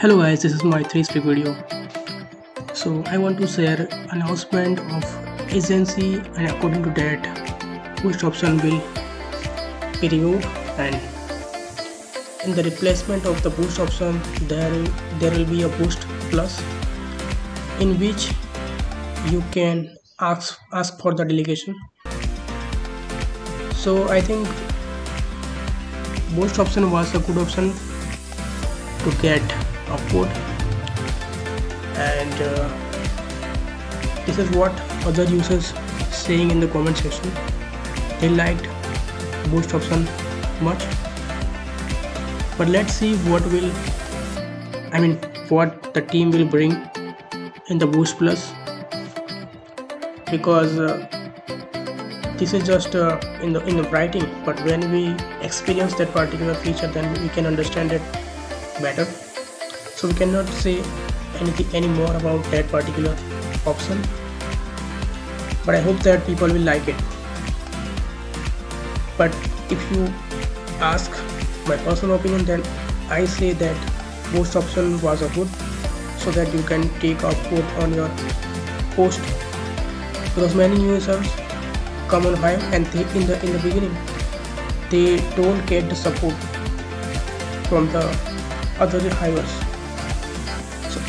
hello 0.00 0.16
guys 0.18 0.42
this 0.42 0.52
is 0.52 0.62
my 0.62 0.80
3 0.80 1.02
speak 1.06 1.24
video. 1.28 1.52
So 2.80 2.90
i 3.12 3.18
want 3.22 3.38
to 3.38 3.46
share 3.52 3.86
announcement 4.16 4.82
of 4.96 5.06
Ecency 5.60 6.10
and 6.36 6.50
according 6.50 6.84
to 6.84 6.90
that 6.98 7.24
boost 8.02 8.22
option 8.28 8.58
will 8.58 8.76
be 10.00 10.10
removed 10.12 10.44
and 10.84 10.94
in 12.44 12.54
the 12.58 12.62
replacement 12.66 13.26
of 13.30 13.42
the 13.46 13.50
boost 13.56 13.80
option 13.86 14.20
there 14.52 14.76
there 15.22 15.32
will 15.36 15.48
be 15.50 15.64
a 15.68 15.70
boost 15.80 16.06
plus 16.34 16.60
in 17.86 17.98
which 18.02 18.26
you 19.32 19.42
can 19.56 19.80
ask 20.20 20.60
ask 20.82 21.00
for 21.00 21.12
the 21.12 21.24
delegation. 21.24 21.74
So 23.86 23.96
i 24.18 24.20
think 24.20 24.46
boost 26.36 26.62
option 26.66 26.88
was 26.92 27.16
a 27.20 27.24
good 27.30 27.42
option 27.46 27.74
to 29.02 29.16
get 29.26 29.58
upward. 29.90 30.28
And 31.96 32.34
uh, 32.42 32.68
this 34.26 34.38
is 34.38 34.50
what 34.50 34.72
other 35.06 35.24
users 35.24 35.72
saying 36.10 36.50
in 36.50 36.60
the 36.60 36.68
comment 36.68 36.96
section. 36.98 37.30
They 38.20 38.28
liked 38.28 38.68
boost 39.50 39.74
option 39.74 40.06
much. 40.60 40.84
But 42.56 42.68
let's 42.68 42.92
see 42.92 43.14
what 43.30 43.44
will 43.46 43.70
I 44.92 45.00
mean 45.00 45.16
what 45.48 45.94
the 45.94 46.02
team 46.02 46.30
will 46.30 46.46
bring 46.46 46.72
in 47.68 47.78
the 47.78 47.86
boost 47.86 48.18
plus. 48.18 48.52
Because 50.30 50.78
uh, 50.78 51.06
this 52.36 52.52
is 52.52 52.64
just 52.64 52.94
uh, 52.94 53.18
in 53.42 53.52
the 53.52 53.64
in 53.66 53.76
the 53.76 53.84
writing. 53.84 54.28
But 54.44 54.60
when 54.64 54.90
we 54.92 55.16
experience 55.40 55.94
that 55.94 56.12
particular 56.12 56.54
feature 56.54 56.88
then 56.88 57.10
we 57.22 57.28
can 57.30 57.46
understand 57.46 57.92
it 57.92 58.02
better 58.82 59.08
so 59.98 60.06
we 60.06 60.14
cannot 60.14 60.48
say 60.62 60.72
anything 61.40 61.74
anymore 61.74 62.14
about 62.16 62.44
that 62.52 62.68
particular 62.68 63.16
option. 63.66 64.00
But 65.66 65.74
I 65.74 65.80
hope 65.80 65.98
that 66.04 66.24
people 66.24 66.46
will 66.46 66.66
like 66.68 66.86
it. 66.86 67.00
But 69.16 69.34
if 69.76 69.90
you 69.92 70.04
ask 70.88 71.10
my 71.66 71.76
personal 71.78 72.14
opinion 72.14 72.44
then 72.44 72.62
I 73.10 73.24
say 73.24 73.52
that 73.54 73.76
boost 74.32 74.54
option 74.54 75.00
was 75.00 75.22
a 75.22 75.28
good 75.30 75.48
so 76.18 76.30
that 76.30 76.54
you 76.54 76.62
can 76.62 76.88
take 77.00 77.24
a 77.24 77.34
quote 77.48 77.72
on 77.82 77.92
your 77.92 78.08
post. 78.92 79.20
Because 80.34 80.54
many 80.54 80.80
users 80.80 81.26
come 82.06 82.24
on 82.24 82.34
Hive 82.34 82.62
and 82.72 82.86
they 82.86 83.02
in 83.18 83.26
the 83.26 83.40
in 83.44 83.52
the 83.52 83.58
beginning 83.58 83.96
they 84.90 85.16
don't 85.40 85.66
get 85.66 85.88
the 85.88 85.96
support 85.96 86.34
from 87.72 87.90
the 87.96 88.04
other 88.78 89.00
hivers 89.16 89.58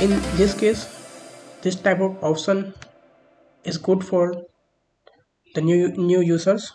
in 0.00 0.10
this 0.38 0.54
case 0.54 0.82
this 1.62 1.76
type 1.76 2.00
of 2.00 2.22
option 2.24 2.72
is 3.64 3.78
good 3.78 4.04
for 4.04 4.24
the 5.54 5.60
new 5.60 5.88
new 5.96 6.20
users 6.22 6.72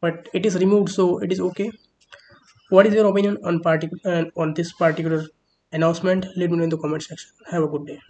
but 0.00 0.28
it 0.32 0.46
is 0.46 0.54
removed 0.56 0.88
so 0.90 1.18
it 1.18 1.32
is 1.32 1.40
okay. 1.40 1.70
What 2.70 2.86
is 2.86 2.94
your 2.94 3.06
opinion 3.10 3.38
on 3.44 3.60
particular 3.60 4.00
uh, 4.12 4.24
on 4.42 4.54
this 4.54 4.72
particular 4.72 5.24
announcement? 5.72 6.26
Let 6.36 6.50
me 6.50 6.56
know 6.58 6.64
in 6.64 6.70
the 6.70 6.78
comment 6.78 7.02
section. 7.02 7.30
Have 7.50 7.64
a 7.64 7.68
good 7.68 7.86
day 7.86 8.00